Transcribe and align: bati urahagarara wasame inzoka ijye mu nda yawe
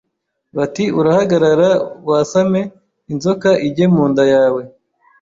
bati 0.57 0.83
urahagarara 0.99 1.69
wasame 2.09 2.61
inzoka 3.11 3.49
ijye 3.67 3.85
mu 3.93 4.03
nda 4.11 4.23
yawe 4.33 4.61